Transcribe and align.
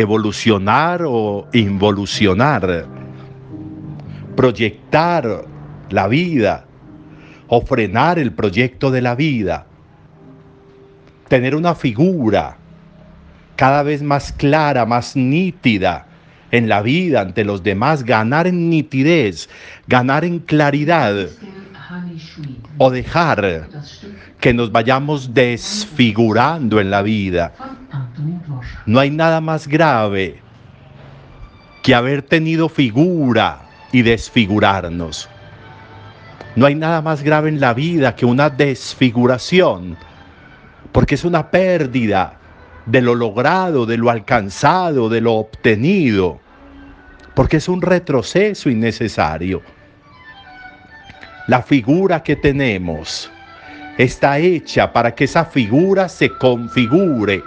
evolucionar 0.00 1.02
o 1.04 1.48
involucionar, 1.52 2.86
proyectar 4.36 5.44
la 5.90 6.06
vida 6.06 6.64
o 7.48 7.60
frenar 7.62 8.18
el 8.18 8.32
proyecto 8.32 8.90
de 8.90 9.02
la 9.02 9.14
vida, 9.14 9.66
tener 11.28 11.56
una 11.56 11.74
figura 11.74 12.56
cada 13.56 13.82
vez 13.82 14.02
más 14.02 14.32
clara, 14.32 14.86
más 14.86 15.16
nítida 15.16 16.06
en 16.50 16.68
la 16.68 16.80
vida 16.80 17.20
ante 17.20 17.44
los 17.44 17.62
demás, 17.62 18.04
ganar 18.04 18.46
en 18.46 18.70
nitidez, 18.70 19.48
ganar 19.86 20.24
en 20.24 20.38
claridad 20.38 21.28
o 22.78 22.90
dejar 22.90 23.68
que 24.38 24.54
nos 24.54 24.70
vayamos 24.70 25.34
desfigurando 25.34 26.80
en 26.80 26.90
la 26.90 27.02
vida. 27.02 27.52
No 28.86 29.00
hay 29.00 29.10
nada 29.10 29.40
más 29.40 29.66
grave 29.68 30.40
que 31.82 31.94
haber 31.94 32.22
tenido 32.22 32.68
figura 32.68 33.60
y 33.92 34.02
desfigurarnos. 34.02 35.28
No 36.56 36.66
hay 36.66 36.74
nada 36.74 37.02
más 37.02 37.22
grave 37.22 37.48
en 37.48 37.60
la 37.60 37.72
vida 37.72 38.16
que 38.16 38.26
una 38.26 38.50
desfiguración, 38.50 39.96
porque 40.92 41.14
es 41.14 41.24
una 41.24 41.50
pérdida 41.50 42.38
de 42.86 43.02
lo 43.02 43.14
logrado, 43.14 43.86
de 43.86 43.96
lo 43.96 44.10
alcanzado, 44.10 45.08
de 45.08 45.20
lo 45.20 45.34
obtenido, 45.34 46.40
porque 47.34 47.58
es 47.58 47.68
un 47.68 47.82
retroceso 47.82 48.70
innecesario. 48.70 49.62
La 51.46 51.62
figura 51.62 52.22
que 52.22 52.36
tenemos 52.36 53.30
está 53.98 54.38
hecha 54.38 54.92
para 54.92 55.14
que 55.14 55.24
esa 55.24 55.44
figura 55.44 56.08
se 56.08 56.30
configure. 56.30 57.42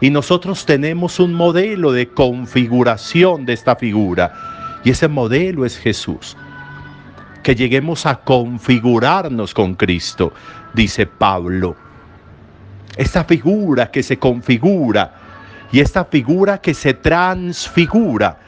Y 0.00 0.10
nosotros 0.10 0.66
tenemos 0.66 1.20
un 1.20 1.34
modelo 1.34 1.92
de 1.92 2.08
configuración 2.08 3.46
de 3.46 3.52
esta 3.52 3.76
figura. 3.76 4.32
Y 4.84 4.90
ese 4.90 5.08
modelo 5.08 5.64
es 5.64 5.78
Jesús. 5.78 6.36
Que 7.42 7.54
lleguemos 7.54 8.06
a 8.06 8.16
configurarnos 8.16 9.54
con 9.54 9.74
Cristo, 9.74 10.32
dice 10.74 11.06
Pablo 11.06 11.76
esta 12.96 13.24
figura 13.24 13.90
que 13.90 14.02
se 14.02 14.18
configura 14.18 15.14
y 15.72 15.80
esta 15.80 16.04
figura 16.04 16.58
que 16.58 16.74
se 16.74 16.92
transfigura. 16.94 18.38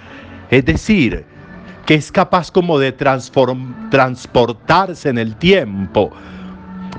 Es 0.50 0.64
decir, 0.64 1.24
que 1.84 1.94
es 1.94 2.12
capaz 2.12 2.50
como 2.50 2.78
de 2.78 2.92
transportarse 2.92 5.08
en 5.08 5.18
el 5.18 5.36
tiempo 5.36 6.12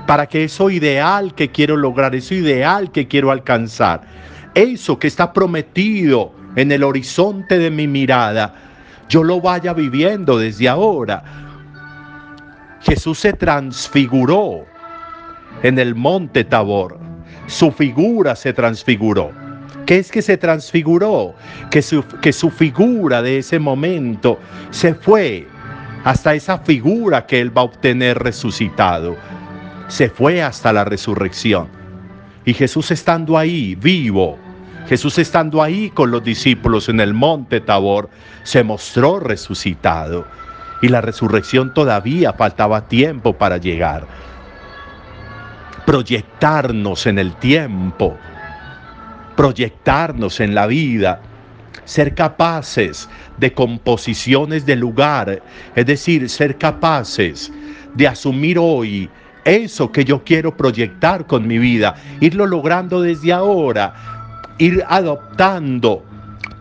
para 0.06 0.26
que 0.26 0.44
eso 0.44 0.70
ideal 0.70 1.34
que 1.34 1.50
quiero 1.50 1.76
lograr, 1.76 2.14
eso 2.14 2.34
ideal 2.34 2.92
que 2.92 3.08
quiero 3.08 3.30
alcanzar, 3.30 4.02
eso 4.58 4.98
que 4.98 5.06
está 5.06 5.32
prometido 5.32 6.32
en 6.56 6.72
el 6.72 6.82
horizonte 6.84 7.58
de 7.58 7.70
mi 7.70 7.86
mirada, 7.86 8.54
yo 9.08 9.22
lo 9.22 9.40
vaya 9.40 9.72
viviendo 9.72 10.38
desde 10.38 10.68
ahora. 10.68 11.22
Jesús 12.80 13.18
se 13.18 13.32
transfiguró 13.32 14.64
en 15.62 15.78
el 15.78 15.94
monte 15.94 16.44
Tabor 16.44 17.08
su 17.48 17.72
figura 17.72 18.36
se 18.36 18.52
transfiguró. 18.52 19.32
¿Qué 19.86 19.96
es 19.96 20.10
que 20.10 20.20
se 20.20 20.36
transfiguró? 20.36 21.34
Que 21.70 21.80
su, 21.80 22.04
que 22.20 22.32
su 22.32 22.50
figura 22.50 23.22
de 23.22 23.38
ese 23.38 23.58
momento 23.58 24.38
se 24.70 24.94
fue 24.94 25.48
hasta 26.04 26.34
esa 26.34 26.58
figura 26.58 27.26
que 27.26 27.40
él 27.40 27.56
va 27.56 27.62
a 27.62 27.64
obtener 27.64 28.18
resucitado. 28.18 29.16
Se 29.88 30.10
fue 30.10 30.42
hasta 30.42 30.74
la 30.74 30.84
resurrección. 30.84 31.68
Y 32.44 32.52
Jesús 32.52 32.90
estando 32.90 33.38
ahí, 33.38 33.74
vivo, 33.74 34.38
Jesús 34.88 35.18
estando 35.18 35.62
ahí 35.62 35.90
con 35.90 36.10
los 36.10 36.24
discípulos 36.24 36.88
en 36.88 37.00
el 37.00 37.12
monte 37.12 37.60
Tabor, 37.60 38.08
se 38.42 38.64
mostró 38.64 39.20
resucitado. 39.20 40.26
Y 40.80 40.88
la 40.88 41.02
resurrección 41.02 41.74
todavía 41.74 42.32
faltaba 42.32 42.88
tiempo 42.88 43.34
para 43.34 43.58
llegar. 43.58 44.06
Proyectarnos 45.84 47.06
en 47.06 47.18
el 47.18 47.34
tiempo, 47.34 48.16
proyectarnos 49.36 50.40
en 50.40 50.54
la 50.54 50.66
vida, 50.66 51.20
ser 51.84 52.14
capaces 52.14 53.10
de 53.36 53.52
composiciones 53.52 54.64
de 54.64 54.76
lugar, 54.76 55.42
es 55.74 55.84
decir, 55.84 56.30
ser 56.30 56.56
capaces 56.56 57.52
de 57.94 58.08
asumir 58.08 58.58
hoy 58.58 59.10
eso 59.44 59.90
que 59.90 60.04
yo 60.04 60.22
quiero 60.24 60.56
proyectar 60.56 61.26
con 61.26 61.46
mi 61.46 61.58
vida, 61.58 61.94
irlo 62.20 62.46
logrando 62.46 63.00
desde 63.00 63.32
ahora, 63.32 64.17
ir 64.58 64.84
adoptando 64.88 66.04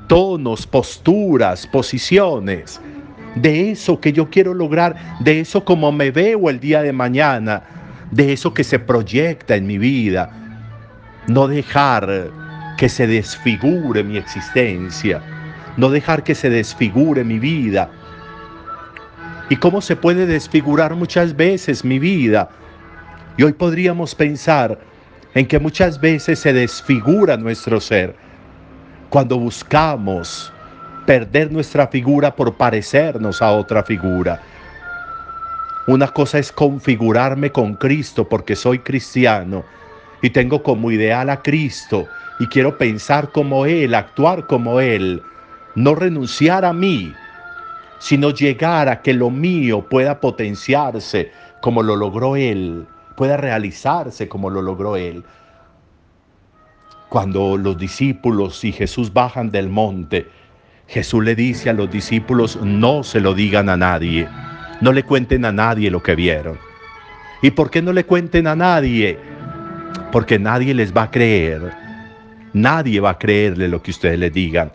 tonos, 0.08 0.66
posturas, 0.66 1.68
posiciones 1.68 2.80
de 3.36 3.72
eso 3.72 4.00
que 4.00 4.14
yo 4.14 4.30
quiero 4.30 4.54
lograr, 4.54 4.96
de 5.20 5.40
eso 5.40 5.64
como 5.64 5.92
me 5.92 6.12
veo 6.12 6.50
el 6.50 6.60
día 6.60 6.82
de 6.82 6.94
mañana, 6.94 7.64
de 8.12 8.34
eso 8.34 8.54
que 8.54 8.64
se 8.64 8.80
proyecta 8.80 9.56
en 9.56 9.68
mi 9.68 9.78
vida. 9.78 10.32
No 11.28 11.48
dejar 11.48 12.32
que 12.78 12.90
se 12.90 13.06
desfigure 13.08 14.04
mi 14.04 14.18
existencia. 14.18 15.22
No 15.76 15.90
dejar 15.90 16.24
que 16.24 16.34
se 16.36 16.50
desfigure 16.50 17.24
mi 17.24 17.38
vida. 17.38 17.90
¿Y 19.50 19.58
cómo 19.58 19.82
se 19.82 19.96
puede 19.96 20.26
desfigurar 20.26 20.96
muchas 20.96 21.36
veces 21.36 21.86
mi 21.86 22.00
vida? 22.00 22.50
Y 23.38 23.44
hoy 23.44 23.54
podríamos 23.54 24.16
pensar 24.16 24.80
en 25.38 25.46
que 25.46 25.60
muchas 25.60 26.02
veces 26.02 26.40
se 26.40 26.52
desfigura 26.52 27.38
nuestro 27.38 27.80
ser. 27.80 28.16
Cuando 29.10 29.38
buscamos 29.38 30.52
perder 31.06 31.52
nuestra 31.52 31.88
figura 31.90 32.36
por 32.36 32.56
parecernos 32.56 33.44
a 33.44 33.52
otra 33.52 33.84
figura. 33.84 34.42
Una 35.86 36.08
cosa 36.08 36.40
es 36.40 36.52
configurarme 36.52 37.52
con 37.52 37.76
Cristo 37.76 38.28
porque 38.28 38.56
soy 38.56 38.80
cristiano 38.80 39.64
y 40.24 40.32
tengo 40.32 40.64
como 40.64 40.90
ideal 40.90 41.30
a 41.30 41.44
Cristo 41.44 42.08
y 42.40 42.48
quiero 42.48 42.76
pensar 42.76 43.32
como 43.32 43.68
Él, 43.68 43.94
actuar 43.94 44.48
como 44.48 44.82
Él, 44.82 45.22
no 45.76 45.94
renunciar 45.94 46.66
a 46.66 46.74
mí, 46.74 47.14
sino 48.00 48.32
llegar 48.32 48.90
a 48.90 49.04
que 49.04 49.14
lo 49.14 49.30
mío 49.30 49.88
pueda 49.88 50.20
potenciarse 50.20 51.32
como 51.62 51.84
lo 51.84 51.96
logró 51.96 52.36
Él, 52.36 52.88
pueda 53.18 53.36
realizarse 53.36 54.30
como 54.30 54.50
lo 54.50 54.62
logró 54.62 54.96
Él. 54.96 55.26
Cuando 57.10 57.58
los 57.58 57.78
discípulos 57.78 58.64
y 58.64 58.72
Jesús 58.72 59.12
bajan 59.12 59.52
del 59.52 59.68
monte, 59.68 60.28
Jesús 60.88 61.26
le 61.26 61.36
dice 61.36 61.70
a 61.70 61.74
los 61.74 61.92
discípulos, 61.92 62.58
no 62.62 63.04
se 63.04 63.20
lo 63.20 63.34
digan 63.34 63.68
a 63.68 63.76
nadie 63.76 64.30
no 64.82 64.92
le 64.92 65.04
cuenten 65.04 65.46
a 65.46 65.52
nadie 65.52 65.90
lo 65.90 66.04
que 66.04 66.16
vieron. 66.16 66.58
¿Y 67.42 67.52
por 67.52 67.70
qué 67.70 67.82
no 67.82 67.94
le 67.94 68.06
cuenten 68.06 68.48
a 68.48 68.56
nadie? 68.56 69.18
Porque 70.12 70.40
nadie 70.40 70.74
les 70.74 70.96
va 70.96 71.04
a 71.04 71.12
creer. 71.12 71.74
Nadie 72.54 73.00
va 73.00 73.12
a 73.12 73.18
creerle 73.18 73.68
lo 73.68 73.82
que 73.82 73.92
ustedes 73.92 74.20
le 74.20 74.30
digan. 74.30 74.72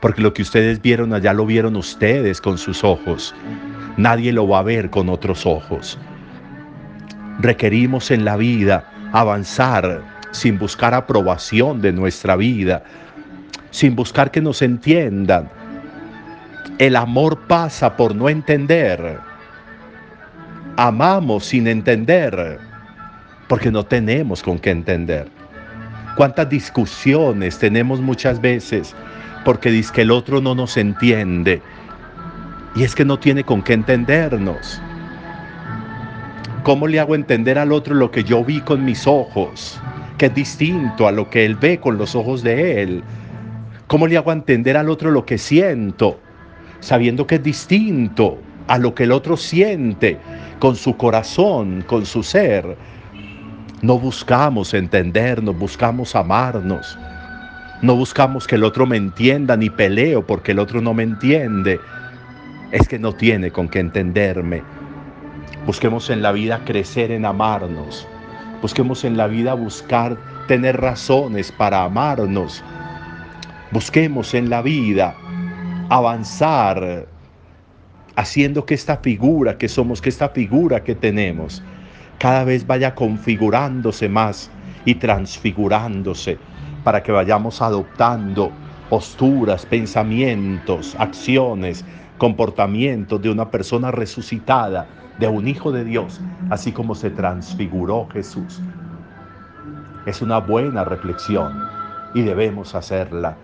Porque 0.00 0.20
lo 0.20 0.32
que 0.32 0.42
ustedes 0.42 0.80
vieron 0.80 1.14
allá 1.14 1.32
lo 1.32 1.46
vieron 1.46 1.76
ustedes 1.76 2.40
con 2.40 2.58
sus 2.58 2.84
ojos. 2.84 3.34
Nadie 3.96 4.32
lo 4.32 4.46
va 4.46 4.60
a 4.60 4.62
ver 4.62 4.90
con 4.90 5.08
otros 5.08 5.46
ojos. 5.46 5.98
Requerimos 7.40 8.10
en 8.10 8.24
la 8.24 8.36
vida 8.36 8.90
avanzar 9.12 10.02
sin 10.30 10.58
buscar 10.58 10.94
aprobación 10.94 11.80
de 11.80 11.92
nuestra 11.92 12.36
vida, 12.36 12.82
sin 13.70 13.94
buscar 13.96 14.30
que 14.30 14.40
nos 14.40 14.62
entiendan, 14.62 15.48
el 16.78 16.96
amor 16.96 17.38
pasa 17.46 17.96
por 17.96 18.14
no 18.14 18.28
entender. 18.28 19.18
Amamos 20.76 21.46
sin 21.46 21.66
entender, 21.66 22.58
porque 23.48 23.70
no 23.70 23.84
tenemos 23.84 24.42
con 24.42 24.58
qué 24.58 24.70
entender. 24.70 25.28
¿Cuántas 26.16 26.48
discusiones 26.48 27.58
tenemos 27.58 28.00
muchas 28.00 28.40
veces 28.40 28.94
porque 29.44 29.70
dice 29.70 29.92
que 29.92 30.02
el 30.02 30.10
otro 30.10 30.40
no 30.40 30.54
nos 30.54 30.76
entiende? 30.76 31.62
Y 32.74 32.84
es 32.84 32.94
que 32.94 33.06
no 33.06 33.18
tiene 33.18 33.42
con 33.42 33.62
qué 33.62 33.72
entendernos. 33.72 34.82
¿Cómo 36.66 36.88
le 36.88 36.98
hago 36.98 37.14
entender 37.14 37.60
al 37.60 37.70
otro 37.70 37.94
lo 37.94 38.10
que 38.10 38.24
yo 38.24 38.42
vi 38.42 38.60
con 38.60 38.84
mis 38.84 39.06
ojos? 39.06 39.80
Que 40.18 40.26
es 40.26 40.34
distinto 40.34 41.06
a 41.06 41.12
lo 41.12 41.30
que 41.30 41.44
él 41.44 41.54
ve 41.54 41.78
con 41.78 41.96
los 41.96 42.16
ojos 42.16 42.42
de 42.42 42.82
él. 42.82 43.04
¿Cómo 43.86 44.08
le 44.08 44.16
hago 44.16 44.32
entender 44.32 44.76
al 44.76 44.90
otro 44.90 45.12
lo 45.12 45.24
que 45.24 45.38
siento? 45.38 46.18
sabiendo 46.80 47.24
que 47.24 47.36
es 47.36 47.42
distinto 47.44 48.38
a 48.66 48.78
lo 48.78 48.96
que 48.96 49.04
el 49.04 49.12
otro 49.12 49.36
siente 49.36 50.18
con 50.58 50.74
su 50.74 50.96
corazón, 50.96 51.84
con 51.86 52.04
su 52.04 52.24
ser. 52.24 52.76
No 53.80 54.00
buscamos 54.00 54.74
entendernos, 54.74 55.56
buscamos 55.56 56.16
amarnos. 56.16 56.98
No 57.80 57.94
buscamos 57.94 58.44
que 58.44 58.56
el 58.56 58.64
otro 58.64 58.86
me 58.86 58.96
entienda 58.96 59.56
ni 59.56 59.70
peleo 59.70 60.26
porque 60.26 60.50
el 60.50 60.58
otro 60.58 60.80
no 60.80 60.94
me 60.94 61.04
entiende. 61.04 61.78
Es 62.72 62.88
que 62.88 62.98
no 62.98 63.12
tiene 63.12 63.52
con 63.52 63.68
qué 63.68 63.78
entenderme. 63.78 64.64
Busquemos 65.66 66.10
en 66.10 66.22
la 66.22 66.30
vida 66.30 66.64
crecer 66.64 67.10
en 67.10 67.24
amarnos. 67.24 68.06
Busquemos 68.62 69.04
en 69.04 69.16
la 69.16 69.26
vida 69.26 69.54
buscar 69.54 70.16
tener 70.46 70.80
razones 70.80 71.50
para 71.50 71.82
amarnos. 71.82 72.62
Busquemos 73.72 74.32
en 74.34 74.48
la 74.48 74.62
vida 74.62 75.16
avanzar 75.88 77.08
haciendo 78.14 78.64
que 78.64 78.74
esta 78.74 78.98
figura 78.98 79.58
que 79.58 79.68
somos, 79.68 80.00
que 80.00 80.08
esta 80.08 80.28
figura 80.28 80.84
que 80.84 80.94
tenemos, 80.94 81.64
cada 82.18 82.44
vez 82.44 82.64
vaya 82.64 82.94
configurándose 82.94 84.08
más 84.08 84.50
y 84.84 84.94
transfigurándose 84.94 86.38
para 86.84 87.02
que 87.02 87.10
vayamos 87.10 87.60
adoptando 87.60 88.52
posturas, 88.88 89.66
pensamientos, 89.66 90.94
acciones, 90.96 91.84
comportamientos 92.18 93.20
de 93.20 93.30
una 93.30 93.50
persona 93.50 93.90
resucitada, 93.90 94.86
de 95.18 95.28
un 95.28 95.48
hijo 95.48 95.72
de 95.72 95.84
Dios, 95.84 96.20
así 96.50 96.72
como 96.72 96.94
se 96.94 97.10
transfiguró 97.10 98.08
Jesús. 98.12 98.60
Es 100.04 100.22
una 100.22 100.38
buena 100.38 100.84
reflexión 100.84 101.58
y 102.14 102.22
debemos 102.22 102.74
hacerla. 102.74 103.36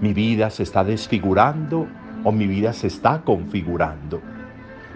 Mi 0.00 0.12
vida 0.12 0.50
se 0.50 0.62
está 0.62 0.84
desfigurando 0.84 1.86
o 2.22 2.32
mi 2.32 2.46
vida 2.46 2.72
se 2.72 2.86
está 2.88 3.22
configurando. 3.22 4.20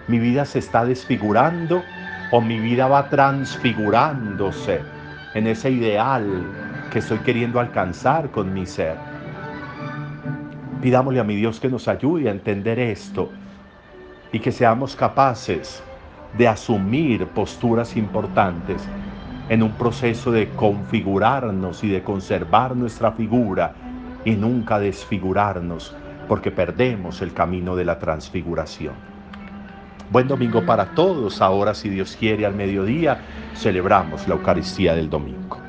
Mi 0.07 0.19
vida 0.19 0.45
se 0.45 0.59
está 0.59 0.85
desfigurando 0.85 1.81
o 2.31 2.39
mi 2.39 2.59
vida 2.59 2.87
va 2.87 3.09
transfigurándose 3.09 4.81
en 5.33 5.47
ese 5.47 5.71
ideal 5.71 6.25
que 6.91 6.99
estoy 6.99 7.19
queriendo 7.19 7.59
alcanzar 7.59 8.29
con 8.29 8.53
mi 8.53 8.65
ser. 8.65 8.95
Pidámosle 10.81 11.19
a 11.19 11.23
mi 11.23 11.35
Dios 11.35 11.59
que 11.59 11.69
nos 11.69 11.87
ayude 11.87 12.29
a 12.29 12.31
entender 12.31 12.79
esto 12.79 13.29
y 14.31 14.39
que 14.39 14.51
seamos 14.51 14.95
capaces 14.95 15.83
de 16.37 16.47
asumir 16.47 17.27
posturas 17.27 17.97
importantes 17.97 18.81
en 19.49 19.63
un 19.63 19.71
proceso 19.71 20.31
de 20.31 20.49
configurarnos 20.49 21.83
y 21.83 21.89
de 21.89 22.03
conservar 22.03 22.75
nuestra 22.75 23.11
figura 23.11 23.73
y 24.23 24.31
nunca 24.31 24.79
desfigurarnos 24.79 25.95
porque 26.27 26.51
perdemos 26.51 27.21
el 27.21 27.33
camino 27.33 27.75
de 27.75 27.85
la 27.85 27.99
transfiguración. 27.99 28.93
Buen 30.11 30.27
domingo 30.27 30.65
para 30.65 30.93
todos. 30.93 31.41
Ahora, 31.41 31.73
si 31.73 31.89
Dios 31.89 32.17
quiere, 32.17 32.45
al 32.45 32.53
mediodía 32.53 33.21
celebramos 33.55 34.27
la 34.27 34.35
Eucaristía 34.35 34.93
del 34.93 35.09
domingo. 35.09 35.60